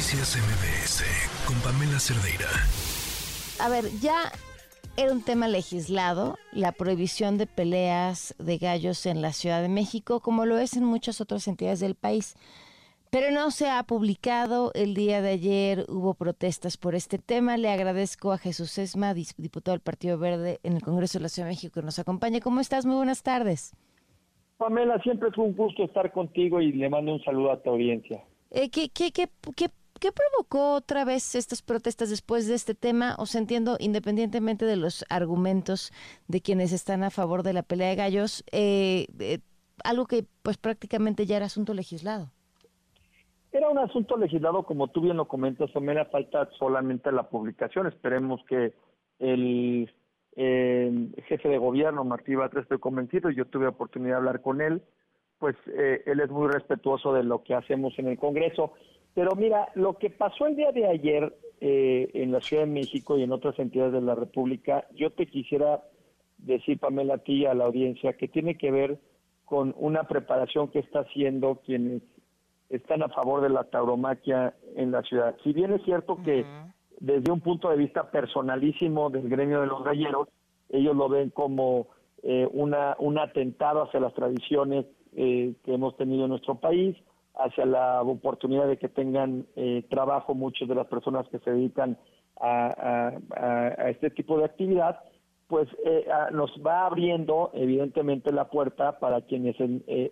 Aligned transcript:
Noticias 0.00 0.38
MBS 0.38 1.04
con 1.46 1.56
Pamela 1.60 1.98
Cerdeira. 1.98 2.48
A 3.60 3.68
ver, 3.68 3.84
ya 4.00 4.32
era 4.96 5.12
un 5.12 5.22
tema 5.22 5.46
legislado, 5.46 6.38
la 6.52 6.72
prohibición 6.72 7.36
de 7.36 7.46
peleas 7.46 8.34
de 8.38 8.56
gallos 8.56 9.04
en 9.04 9.20
la 9.20 9.34
Ciudad 9.34 9.60
de 9.60 9.68
México, 9.68 10.20
como 10.20 10.46
lo 10.46 10.56
es 10.56 10.74
en 10.74 10.86
muchas 10.86 11.20
otras 11.20 11.46
entidades 11.48 11.80
del 11.80 11.96
país. 11.96 12.34
Pero 13.10 13.30
no 13.30 13.50
se 13.50 13.68
ha 13.68 13.82
publicado. 13.82 14.72
El 14.74 14.94
día 14.94 15.20
de 15.20 15.32
ayer 15.32 15.84
hubo 15.86 16.14
protestas 16.14 16.78
por 16.78 16.94
este 16.94 17.18
tema. 17.18 17.58
Le 17.58 17.68
agradezco 17.68 18.32
a 18.32 18.38
Jesús 18.38 18.78
Esma, 18.78 19.12
diputado 19.12 19.74
del 19.74 19.82
Partido 19.82 20.16
Verde 20.16 20.60
en 20.62 20.76
el 20.76 20.82
Congreso 20.82 21.18
de 21.18 21.24
la 21.24 21.28
Ciudad 21.28 21.46
de 21.46 21.52
México, 21.52 21.74
que 21.74 21.84
nos 21.84 21.98
acompaña. 21.98 22.40
¿Cómo 22.40 22.60
estás? 22.60 22.86
Muy 22.86 22.96
buenas 22.96 23.22
tardes. 23.22 23.76
Pamela, 24.56 24.98
siempre 25.02 25.28
es 25.28 25.36
un 25.36 25.54
gusto 25.54 25.84
estar 25.84 26.10
contigo 26.10 26.62
y 26.62 26.72
le 26.72 26.88
mando 26.88 27.12
un 27.12 27.22
saludo 27.22 27.52
a 27.52 27.62
tu 27.62 27.68
audiencia. 27.68 28.24
Eh, 28.50 28.68
¿qué, 28.70 28.88
qué, 28.88 29.12
qué, 29.12 29.28
qué, 29.54 29.68
provocó 30.12 30.74
otra 30.74 31.04
vez 31.04 31.34
estas 31.34 31.62
protestas 31.62 32.10
después 32.10 32.48
de 32.48 32.54
este 32.54 32.74
tema? 32.74 33.14
Os 33.18 33.34
entiendo, 33.34 33.76
independientemente 33.78 34.64
de 34.64 34.76
los 34.76 35.04
argumentos 35.10 35.92
de 36.28 36.40
quienes 36.40 36.72
están 36.72 37.02
a 37.02 37.10
favor 37.10 37.42
de 37.42 37.52
la 37.52 37.62
pelea 37.62 37.90
de 37.90 37.96
gallos, 37.96 38.42
eh, 38.52 39.06
eh, 39.18 39.38
algo 39.84 40.06
que 40.06 40.24
pues 40.42 40.56
prácticamente 40.56 41.26
ya 41.26 41.36
era 41.36 41.46
asunto 41.46 41.74
legislado. 41.74 42.30
Era 43.52 43.68
un 43.68 43.78
asunto 43.78 44.16
legislado, 44.16 44.62
como 44.62 44.88
tú 44.88 45.00
bien 45.00 45.16
lo 45.16 45.26
comentas, 45.26 45.70
Pamela, 45.72 46.04
falta 46.06 46.48
solamente 46.58 47.10
la 47.10 47.28
publicación. 47.28 47.86
Esperemos 47.88 48.40
que 48.48 48.72
el 49.18 49.90
eh, 50.36 51.08
jefe 51.26 51.48
de 51.48 51.58
gobierno, 51.58 52.04
Martí 52.04 52.34
Batres, 52.34 52.62
estoy 52.62 52.78
convencido, 52.78 53.30
yo 53.30 53.46
tuve 53.46 53.66
oportunidad 53.66 54.12
de 54.12 54.18
hablar 54.18 54.40
con 54.40 54.60
él, 54.60 54.82
pues 55.38 55.56
eh, 55.66 56.02
él 56.06 56.20
es 56.20 56.30
muy 56.30 56.48
respetuoso 56.48 57.12
de 57.12 57.24
lo 57.24 57.42
que 57.42 57.54
hacemos 57.54 57.98
en 57.98 58.08
el 58.08 58.18
Congreso. 58.18 58.72
Pero 59.14 59.34
mira, 59.34 59.68
lo 59.74 59.98
que 59.98 60.10
pasó 60.10 60.46
el 60.46 60.56
día 60.56 60.72
de 60.72 60.86
ayer 60.86 61.36
eh, 61.60 62.10
en 62.14 62.32
la 62.32 62.40
Ciudad 62.40 62.64
de 62.64 62.70
México 62.70 63.18
y 63.18 63.22
en 63.22 63.32
otras 63.32 63.58
entidades 63.58 63.92
de 63.92 64.00
la 64.00 64.14
República, 64.14 64.86
yo 64.94 65.10
te 65.10 65.26
quisiera 65.26 65.82
decir, 66.38 66.78
Pamela, 66.78 67.14
a 67.14 67.18
ti 67.18 67.44
a 67.46 67.54
la 67.54 67.64
audiencia, 67.64 68.14
que 68.14 68.28
tiene 68.28 68.56
que 68.56 68.70
ver 68.70 68.98
con 69.44 69.74
una 69.78 70.04
preparación 70.04 70.68
que 70.68 70.78
está 70.78 71.00
haciendo 71.00 71.60
quienes 71.64 72.02
están 72.68 73.02
a 73.02 73.08
favor 73.08 73.42
de 73.42 73.48
la 73.50 73.64
tauromaquia 73.64 74.54
en 74.76 74.92
la 74.92 75.02
ciudad. 75.02 75.36
Si 75.42 75.52
bien 75.52 75.72
es 75.72 75.82
cierto 75.82 76.22
que 76.22 76.46
desde 77.00 77.32
un 77.32 77.40
punto 77.40 77.68
de 77.68 77.76
vista 77.76 78.10
personalísimo 78.10 79.10
del 79.10 79.28
gremio 79.28 79.60
de 79.60 79.66
los 79.66 79.82
galleros, 79.82 80.28
ellos 80.68 80.94
lo 80.94 81.08
ven 81.08 81.30
como 81.30 81.88
eh, 82.22 82.48
una, 82.52 82.94
un 83.00 83.18
atentado 83.18 83.82
hacia 83.82 83.98
las 83.98 84.14
tradiciones 84.14 84.86
eh, 85.16 85.54
que 85.64 85.74
hemos 85.74 85.96
tenido 85.96 86.24
en 86.24 86.30
nuestro 86.30 86.60
país, 86.60 86.96
hacia 87.44 87.66
la 87.66 88.02
oportunidad 88.02 88.68
de 88.68 88.76
que 88.76 88.88
tengan 88.88 89.46
eh, 89.56 89.84
trabajo 89.90 90.34
muchas 90.34 90.68
de 90.68 90.74
las 90.74 90.86
personas 90.86 91.28
que 91.28 91.38
se 91.40 91.50
dedican 91.50 91.98
a, 92.40 93.12
este 93.90 94.08
tipo 94.10 94.38
de 94.38 94.46
actividad, 94.46 95.00
pues 95.46 95.68
nos 96.32 96.50
va 96.64 96.86
abriendo 96.86 97.50
evidentemente 97.52 98.32
la 98.32 98.48
puerta 98.48 98.98
para 98.98 99.20
quienes 99.20 99.56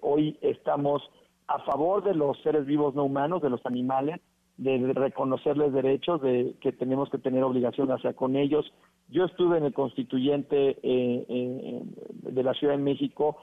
hoy 0.03 0.37
estamos 0.43 1.01
a 1.47 1.59
favor 1.61 2.05
de 2.05 2.15
los 2.15 2.39
seres 2.43 2.67
vivos 2.67 2.95
no 2.95 3.05
humanos, 3.05 3.41
de 3.41 3.49
los 3.49 3.65
animales, 3.65 4.21
de 4.59 4.93
reconocerles 4.93 5.73
derechos, 5.73 6.21
de 6.21 6.55
que 6.61 6.73
tenemos 6.73 7.09
que 7.11 7.19
tener 7.19 7.43
obligación 7.43 7.91
hacia 7.91 8.13
con 8.13 8.37
ellos. 8.37 8.71
Yo 9.09 9.25
estuve 9.25 9.57
en 9.57 9.65
el 9.65 9.73
constituyente 9.73 10.71
eh, 10.83 11.25
eh, 11.29 11.83
de 12.11 12.43
la 12.43 12.53
Ciudad 12.55 12.75
de 12.75 12.83
México, 12.83 13.39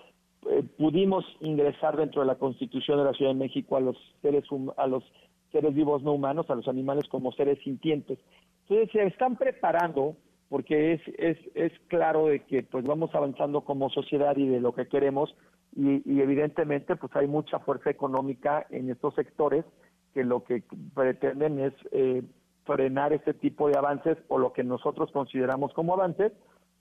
eh, 0.49 0.63
pudimos 0.77 1.25
ingresar 1.41 1.97
dentro 1.97 2.21
de 2.21 2.27
la 2.27 2.35
Constitución 2.35 2.97
de 2.99 3.05
la 3.05 3.13
Ciudad 3.13 3.31
de 3.31 3.39
México 3.39 3.77
a 3.77 3.79
los 3.79 3.97
seres 4.21 4.43
a 4.77 4.87
los 4.87 5.03
seres 5.51 5.73
vivos 5.73 6.03
no 6.03 6.13
humanos, 6.13 6.49
a 6.49 6.55
los 6.55 6.67
animales 6.67 7.07
como 7.07 7.31
seres 7.31 7.59
sintientes. 7.63 8.19
Entonces 8.67 8.91
se 8.91 9.03
están 9.03 9.37
preparando 9.37 10.15
porque 10.49 10.93
es, 10.93 11.01
es, 11.17 11.37
es 11.55 11.71
claro 11.87 12.27
de 12.27 12.43
que 12.43 12.63
pues 12.63 12.85
vamos 12.85 13.13
avanzando 13.13 13.61
como 13.61 13.89
sociedad 13.89 14.35
y 14.37 14.47
de 14.47 14.59
lo 14.59 14.73
que 14.73 14.87
queremos 14.87 15.35
y, 15.75 16.01
evidentemente 16.21 16.95
pues 16.95 17.15
hay 17.15 17.27
mucha 17.27 17.59
fuerza 17.59 17.89
económica 17.89 18.65
en 18.69 18.89
estos 18.89 19.13
sectores 19.15 19.65
que 20.13 20.23
lo 20.23 20.43
que 20.43 20.63
pretenden 20.93 21.59
es 21.59 21.73
eh, 21.91 22.23
frenar 22.65 23.13
este 23.13 23.33
tipo 23.33 23.67
de 23.67 23.77
avances 23.77 24.17
o 24.27 24.37
lo 24.37 24.53
que 24.53 24.63
nosotros 24.63 25.11
consideramos 25.11 25.73
como 25.73 25.93
avances 25.93 26.31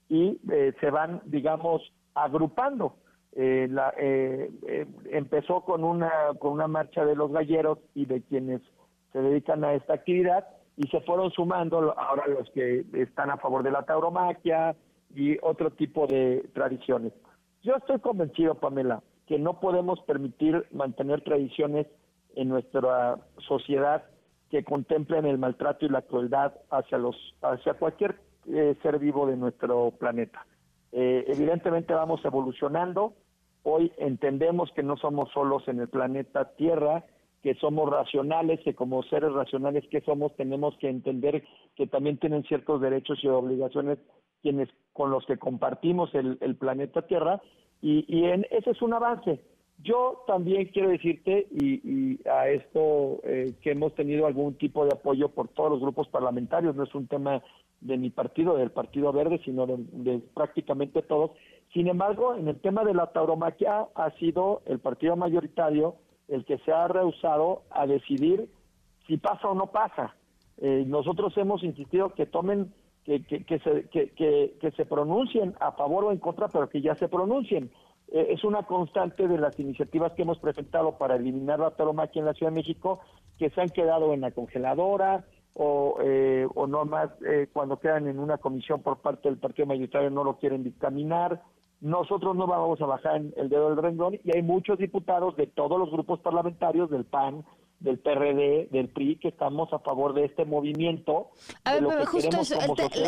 y 0.07 0.39
eh, 0.51 0.73
se 0.79 0.89
van, 0.89 1.21
digamos, 1.25 1.81
agrupando. 2.13 2.95
Eh, 3.35 3.67
la, 3.69 3.93
empezó 5.11 5.61
con 5.61 5.83
una 5.83 6.09
con 6.39 6.53
una 6.53 6.67
marcha 6.67 7.03
de 7.03 7.15
los 7.15 7.31
galleros 7.31 7.79
y 7.93 8.05
de 8.05 8.21
quienes 8.21 8.61
se 9.11 9.19
dedican 9.19 9.63
a 9.65 9.73
esta 9.73 9.93
actividad 9.93 10.47
y 10.77 10.87
se 10.87 11.01
fueron 11.01 11.31
sumando 11.31 11.93
ahora 11.97 12.27
los 12.27 12.49
que 12.51 12.85
están 12.93 13.29
a 13.29 13.37
favor 13.37 13.63
de 13.63 13.71
la 13.71 13.83
tauromaquia 13.83 14.75
y 15.13 15.37
otro 15.41 15.71
tipo 15.71 16.07
de 16.07 16.49
tradiciones. 16.53 17.13
Yo 17.63 17.75
estoy 17.75 17.99
convencido, 17.99 18.55
Pamela, 18.55 19.01
que 19.27 19.39
no 19.39 19.59
podemos 19.59 19.99
permitir 20.01 20.67
mantener 20.71 21.21
tradiciones 21.23 21.87
en 22.35 22.49
nuestra 22.49 23.17
sociedad 23.47 24.03
que 24.51 24.63
contemplen 24.63 25.25
el 25.25 25.37
maltrato 25.37 25.85
y 25.85 25.89
la 25.89 26.03
crueldad 26.03 26.53
hacia 26.69 26.97
los 26.97 27.15
hacia 27.41 27.73
cualquier 27.73 28.15
eh, 28.47 28.75
ser 28.83 28.99
vivo 28.99 29.25
de 29.25 29.37
nuestro 29.37 29.91
planeta. 29.91 30.45
Eh, 30.91 31.25
evidentemente 31.27 31.93
vamos 31.93 32.23
evolucionando. 32.23 33.13
Hoy 33.67 33.91
entendemos 33.97 34.71
que 34.75 34.83
no 34.83 34.95
somos 34.95 35.31
solos 35.31 35.67
en 35.67 35.79
el 35.79 35.89
planeta 35.89 36.55
Tierra, 36.55 37.03
que 37.41 37.55
somos 37.55 37.89
racionales, 37.89 38.59
que 38.59 38.75
como 38.75 39.01
seres 39.01 39.33
racionales 39.33 39.83
que 39.89 40.01
somos 40.01 40.35
tenemos 40.35 40.77
que 40.77 40.87
entender 40.87 41.43
que 41.75 41.87
también 41.87 42.19
tienen 42.19 42.43
ciertos 42.43 42.79
derechos 42.79 43.17
y 43.23 43.27
obligaciones 43.27 43.97
quienes 44.43 44.69
con 44.93 45.09
los 45.09 45.25
que 45.25 45.37
compartimos 45.37 46.13
el, 46.13 46.55
planeta 46.57 47.07
Tierra. 47.07 47.41
Y, 47.81 48.05
y 48.07 48.25
en, 48.25 48.45
ese 48.51 48.69
es 48.69 48.81
un 48.83 48.93
avance. 48.93 49.41
Yo 49.79 50.23
también 50.27 50.67
quiero 50.67 50.89
decirte, 50.89 51.47
y, 51.49 52.19
a 52.29 52.47
esto 52.49 53.19
eh, 53.23 53.55
que 53.63 53.71
hemos 53.71 53.95
tenido 53.95 54.27
algún 54.27 54.53
tipo 54.59 54.85
de 54.85 54.93
apoyo 54.93 55.29
por 55.29 55.47
todos 55.47 55.71
los 55.71 55.81
grupos 55.81 56.07
parlamentarios, 56.09 56.75
no 56.75 56.83
es 56.83 56.93
un 56.93 57.07
tema 57.07 57.41
de 57.81 57.97
mi 57.97 58.09
partido, 58.09 58.57
del 58.57 58.71
Partido 58.71 59.11
Verde, 59.11 59.39
sino 59.43 59.65
de, 59.67 60.19
prácticamente 60.33 61.01
todos. 61.01 61.31
Sin 61.73 61.87
embargo, 61.87 62.35
en 62.35 62.47
el 62.47 62.59
tema 62.59 62.83
de 62.83 62.93
la 62.93 63.07
tauromaquia 63.07 63.87
ha 63.95 64.11
sido 64.11 64.61
el 64.65 64.79
partido 64.79 65.15
mayoritario 65.15 65.95
el 66.27 66.45
que 66.45 66.57
se 66.59 66.71
ha 66.71 66.87
rehusado 66.87 67.63
a 67.69 67.85
decidir 67.85 68.49
si 69.07 69.17
pasa 69.17 69.47
o 69.47 69.53
no 69.53 69.67
pasa. 69.67 70.15
Eh, 70.57 70.83
nosotros 70.87 71.37
hemos 71.37 71.63
insistido 71.63 72.13
que 72.13 72.25
tomen, 72.25 72.73
que, 73.03 73.23
que, 73.23 73.43
que, 73.43 73.59
se, 73.59 73.89
que, 73.89 74.57
que 74.59 74.71
se 74.71 74.85
pronuncien 74.85 75.53
a 75.59 75.73
favor 75.73 76.05
o 76.05 76.11
en 76.11 76.17
contra, 76.17 76.47
pero 76.47 76.69
que 76.69 76.81
ya 76.81 76.95
se 76.95 77.07
pronuncien. 77.07 77.69
Eh, 78.11 78.27
es 78.31 78.43
una 78.43 78.63
constante 78.63 79.27
de 79.27 79.37
las 79.37 79.59
iniciativas 79.59 80.13
que 80.13 80.21
hemos 80.21 80.39
presentado 80.39 80.97
para 80.97 81.15
eliminar 81.15 81.59
la 81.59 81.71
tauromaquia 81.71 82.19
en 82.19 82.25
la 82.25 82.33
Ciudad 82.33 82.51
de 82.51 82.57
México, 82.57 82.99
que 83.37 83.49
se 83.49 83.61
han 83.61 83.69
quedado 83.69 84.13
en 84.13 84.21
la 84.21 84.31
congeladora 84.31 85.25
o, 85.55 85.97
eh, 86.01 86.45
o 86.53 86.67
no 86.67 86.83
más 86.85 87.09
eh, 87.25 87.47
cuando 87.51 87.79
quedan 87.79 88.07
en 88.07 88.19
una 88.19 88.37
comisión 88.37 88.81
por 88.81 88.99
parte 88.99 89.29
del 89.29 89.37
Partido 89.37 89.65
Mayoritario 89.65 90.09
no 90.09 90.23
lo 90.23 90.37
quieren 90.37 90.63
dictaminar. 90.63 91.41
Nosotros 91.79 92.35
no 92.35 92.45
vamos 92.45 92.81
a 92.81 92.85
bajar 92.85 93.21
el 93.35 93.49
dedo 93.49 93.69
del 93.69 93.81
renglón 93.81 94.19
y 94.23 94.35
hay 94.35 94.41
muchos 94.41 94.77
diputados 94.77 95.35
de 95.37 95.47
todos 95.47 95.79
los 95.79 95.89
grupos 95.91 96.19
parlamentarios, 96.19 96.89
del 96.89 97.05
PAN, 97.05 97.45
del 97.79 97.99
PRD, 97.99 98.67
del 98.69 98.89
PRI, 98.89 99.17
que 99.17 99.29
estamos 99.29 99.71
a 99.71 99.79
favor 99.79 100.13
de 100.13 100.25
este 100.25 100.43
movimiento. 100.43 101.29
A 101.63 101.73
ver, 101.73 101.85
pero 101.87 102.05
justo 102.05 102.37
eso, 102.41 102.55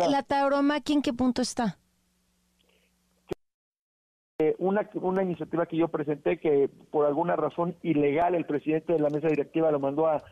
la 0.08 0.22
tauromaquia, 0.22 0.94
¿en 0.94 1.02
qué 1.02 1.12
punto 1.12 1.42
está? 1.42 1.78
Una, 4.58 4.88
una 4.94 5.22
iniciativa 5.22 5.66
que 5.66 5.76
yo 5.76 5.88
presenté 5.88 6.38
que 6.38 6.70
por 6.90 7.06
alguna 7.06 7.34
razón 7.34 7.74
ilegal 7.82 8.36
el 8.36 8.46
presidente 8.46 8.92
de 8.92 9.00
la 9.00 9.10
mesa 9.10 9.26
directiva 9.26 9.72
lo 9.72 9.80
mandó 9.80 10.06
a, 10.06 10.22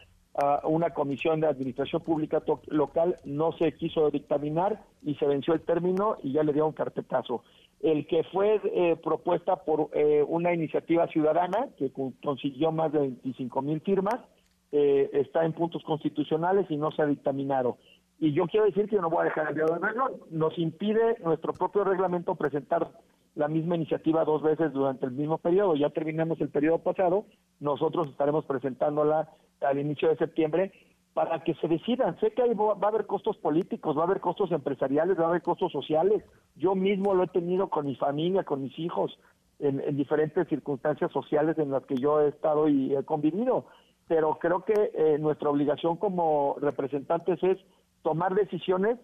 una 0.65 0.91
comisión 0.91 1.41
de 1.41 1.47
administración 1.47 2.03
pública 2.03 2.43
local, 2.67 3.17
no 3.25 3.53
se 3.53 3.73
quiso 3.73 4.11
dictaminar 4.11 4.83
y 5.03 5.15
se 5.15 5.27
venció 5.27 5.55
el 5.55 5.63
término 5.63 6.17
y 6.23 6.33
ya 6.33 6.43
le 6.43 6.53
dio 6.53 6.67
un 6.67 6.73
carpetazo. 6.73 7.43
El 7.81 8.07
que 8.07 8.25
fue 8.25 8.61
eh, 8.65 8.97
propuesta 9.03 9.57
por 9.57 9.91
eh, 9.93 10.25
una 10.27 10.53
iniciativa 10.53 11.07
ciudadana 11.09 11.69
que 11.79 11.91
consiguió 12.23 12.73
más 12.73 12.93
de 12.93 12.99
25 13.01 13.63
mil 13.63 13.81
firmas, 13.81 14.17
está 14.73 15.47
en 15.47 15.55
puntos 15.55 15.83
constitucionales 15.85 16.67
y 16.71 16.77
no 16.77 16.91
se 16.91 17.01
ha 17.01 17.07
dictaminado. 17.07 17.79
Y 18.19 18.33
yo 18.33 18.47
quiero 18.47 18.67
decir 18.67 18.89
que 18.89 18.97
no 18.97 19.11
voy 19.11 19.23
a 19.23 19.25
dejar 19.25 19.49
el 19.49 19.55
dedo 19.55 19.75
de 19.75 19.81
Nos 20.31 20.59
impide 20.59 21.17
nuestro 21.23 21.53
propio 21.53 21.85
reglamento 21.85 22.35
presentar 22.35 22.91
la 23.35 23.49
misma 23.49 23.77
iniciativa 23.77 24.25
dos 24.25 24.43
veces 24.43 24.73
durante 24.73 25.05
el 25.05 25.13
mismo 25.13 25.39
periodo. 25.39 25.77
Ya 25.77 25.91
terminamos 25.91 26.41
el 26.41 26.49
periodo 26.49 26.79
pasado, 26.79 27.27
nosotros 27.61 28.09
estaremos 28.09 28.47
presentándola 28.47 29.29
al 29.61 29.79
inicio 29.79 30.09
de 30.09 30.17
septiembre 30.17 30.73
para 31.15 31.43
que 31.43 31.55
se 31.55 31.69
decidan. 31.69 32.19
Sé 32.21 32.33
que 32.33 32.43
va 32.55 32.75
a 32.81 32.89
haber 32.89 33.07
costos 33.07 33.37
políticos, 33.39 33.97
va 33.97 34.03
a 34.03 34.05
haber 34.05 34.21
costos 34.21 34.53
empresariales, 34.53 35.19
va 35.19 35.25
a 35.25 35.29
haber 35.29 35.43
costos 35.43 35.73
sociales. 35.73 36.23
Yo 36.57 36.75
mismo 36.75 37.15
lo 37.15 37.25
he 37.25 37.29
tenido 37.29 37.69
con 37.71 37.87
mi 37.87 37.97
familia, 37.97 38.45
con 38.45 38.63
mis 38.63 38.79
hijos, 38.79 39.19
en, 39.59 39.97
diferentes 39.97 40.47
circunstancias 40.49 41.11
sociales 41.13 41.59
en 41.59 41.71
las 41.71 41.85
que 41.85 41.97
yo 41.97 42.21
he 42.21 42.29
estado 42.29 42.69
y 42.69 42.95
he 42.95 43.03
convivido. 43.05 43.67
pero 44.09 44.39
creo 44.39 44.65
que 44.65 44.93
eh, 44.95 45.19
nuestra 45.19 45.51
obligación 45.51 45.97
como 45.97 46.57
representantes 46.61 47.43
es 47.43 47.59
tomar 48.03 48.35
decisiones 48.35 48.99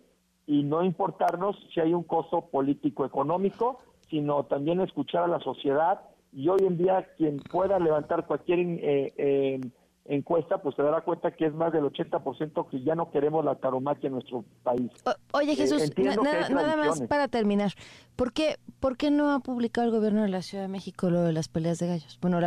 y 0.46 0.62
no 0.62 0.84
importarnos 0.84 1.56
si 1.72 1.80
hay 1.80 1.94
un 1.94 2.04
costo 2.04 2.42
político 2.42 3.04
económico, 3.04 3.80
sino 4.10 4.44
también 4.44 4.80
escuchar 4.80 5.24
a 5.24 5.28
la 5.28 5.40
sociedad 5.40 6.02
y 6.32 6.48
hoy 6.48 6.60
en 6.66 6.76
día 6.76 7.08
quien 7.16 7.38
pueda 7.38 7.78
levantar 7.78 8.26
cualquier 8.26 8.60
eh, 8.60 9.12
eh, 9.16 9.60
encuesta, 10.04 10.58
pues 10.58 10.74
se 10.74 10.82
dará 10.82 11.00
cuenta 11.02 11.30
que 11.30 11.46
es 11.46 11.54
más 11.54 11.72
del 11.72 11.84
80% 11.84 12.68
que 12.68 12.82
ya 12.82 12.94
no 12.94 13.10
queremos 13.10 13.44
la 13.44 13.54
taromaquia 13.56 14.08
en 14.08 14.14
nuestro 14.14 14.44
país. 14.62 14.90
oye 15.32 15.54
Jesús, 15.54 15.92
nada 15.96 16.76
más 16.76 17.02
para 17.02 17.28
terminar, 17.28 17.72
¿por 18.16 18.32
qué, 18.32 18.56
¿por 18.80 18.96
qué 18.96 19.10
no 19.10 19.30
ha 19.32 19.40
publicado 19.40 19.86
el 19.86 19.92
gobierno 19.92 20.22
de 20.22 20.28
la 20.28 20.42
Ciudad 20.42 20.64
de 20.64 20.68
México 20.68 21.10
lo 21.10 21.22
de 21.22 21.32
las 21.32 21.48
peleas 21.48 21.78
de 21.78 21.86
gallos? 21.86 22.18
Bueno, 22.20 22.40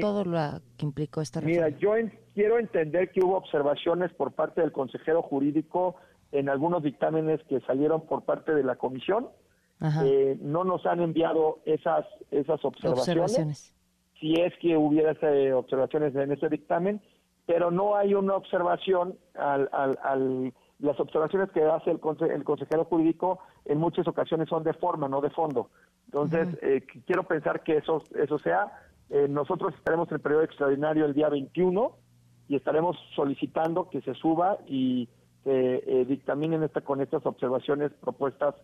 todo 0.00 0.24
lo 0.24 0.38
que 0.76 0.86
implicó 0.86 1.20
esta 1.20 1.40
reforma. 1.40 1.66
Mira, 1.66 1.78
yo 1.78 1.92
quiero 2.34 2.58
entender 2.58 3.10
que 3.12 3.22
hubo 3.22 3.36
observaciones 3.36 4.12
por 4.14 4.32
parte 4.32 4.60
del 4.62 4.72
consejero 4.72 5.22
jurídico 5.22 5.96
en 6.32 6.48
algunos 6.48 6.82
dictámenes 6.82 7.40
que 7.48 7.60
salieron 7.60 8.06
por 8.06 8.24
parte 8.24 8.54
de 8.54 8.62
la 8.62 8.76
comisión. 8.76 9.28
Eh, 10.04 10.36
no 10.40 10.64
nos 10.64 10.84
han 10.86 11.00
enviado 11.00 11.60
esas, 11.64 12.04
esas 12.32 12.64
observaciones 12.64 13.77
si 14.20 14.34
es 14.34 14.52
que 14.58 14.76
hubiera 14.76 15.12
observaciones 15.56 16.14
en 16.14 16.32
ese 16.32 16.48
dictamen, 16.48 17.00
pero 17.46 17.70
no 17.70 17.96
hay 17.96 18.14
una 18.14 18.34
observación 18.34 19.16
al, 19.34 19.70
al, 19.72 20.52
las 20.80 21.00
observaciones 21.00 21.50
que 21.50 21.62
hace 21.64 21.90
el, 21.90 22.00
el, 22.30 22.44
consejero 22.44 22.84
jurídico 22.84 23.38
en 23.64 23.78
muchas 23.78 24.06
ocasiones 24.06 24.48
son 24.48 24.64
de 24.64 24.74
forma, 24.74 25.08
no 25.08 25.20
de 25.20 25.30
fondo. 25.30 25.70
Entonces, 26.06 26.48
eh, 26.62 26.84
quiero 27.06 27.24
pensar 27.24 27.62
que 27.62 27.78
eso, 27.78 28.02
eso 28.14 28.38
sea. 28.38 28.72
Eh, 29.10 29.26
nosotros 29.28 29.74
estaremos 29.74 30.08
en 30.08 30.16
el 30.16 30.20
periodo 30.20 30.42
extraordinario 30.42 31.04
el 31.04 31.14
día 31.14 31.28
21 31.28 31.96
y 32.48 32.56
estaremos 32.56 32.96
solicitando 33.14 33.88
que 33.88 34.00
se 34.02 34.14
suba 34.14 34.58
y 34.66 35.08
se 35.44 35.76
eh, 35.86 36.04
dictaminen 36.04 36.62
esta, 36.62 36.80
con 36.80 37.00
estas 37.00 37.24
observaciones 37.26 37.92
propuestas 37.94 38.54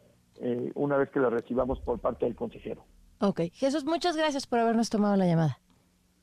una 0.75 0.97
vez 0.97 1.11
que 1.11 1.21
las 1.21 1.33
recibamos 1.33 1.79
por 1.83 2.01
parte 2.01 2.27
del 2.27 2.35
consejero. 2.35 2.83
Ok. 3.19 3.43
Jesús, 3.53 3.85
muchas 3.85 4.17
gracias 4.17 4.47
por 4.47 4.59
habernos 4.59 4.91
tomado 4.91 5.17
la 5.17 5.27
llamada. 5.27 5.61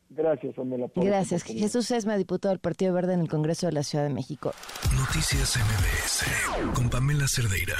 Gracias, 0.10 0.58
Omela. 0.58 0.88
Gracias. 0.96 1.44
Jesús 1.44 1.90
Esma, 1.92 2.18
diputado 2.18 2.52
del 2.52 2.60
Partido 2.60 2.94
Verde 2.94 3.14
en 3.14 3.22
el 3.22 3.30
Congreso 3.30 3.68
de 3.68 3.72
la 3.72 3.84
Ciudad 3.84 4.04
de 4.04 4.14
México. 4.14 4.52
Noticias 4.98 5.58
MBS 5.58 6.74
con 6.74 6.90
Pamela 6.90 7.28
Cerdeira. 7.28 7.78